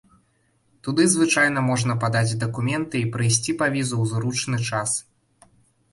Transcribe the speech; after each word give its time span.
Туды 0.87 1.03
звычайна 1.15 1.59
можна 1.67 1.93
падаць 2.05 2.37
дакументы 2.45 2.95
і 3.03 3.11
прыйсці 3.19 3.55
па 3.63 3.71
візу 3.79 3.95
ў 4.03 4.15
зручны 4.15 4.57
час. 4.71 5.01